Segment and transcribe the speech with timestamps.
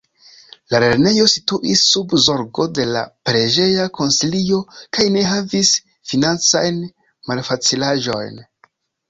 [0.73, 4.63] La lernejo situis sub zorgo de la preĝeja konsilio
[4.99, 5.71] kaj ne havis
[6.15, 6.83] financajn
[7.31, 8.43] malfacilaĵojn.